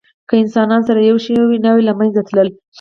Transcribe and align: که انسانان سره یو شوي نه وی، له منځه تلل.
که 0.27 0.33
انسانان 0.43 0.81
سره 0.87 0.99
یو 1.09 1.17
شوي 1.25 1.57
نه 1.65 1.71
وی، 1.73 1.83
له 1.89 1.93
منځه 1.99 2.21
تلل. 2.27 2.49